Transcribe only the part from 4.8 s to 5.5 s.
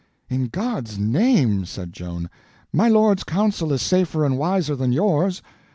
yours.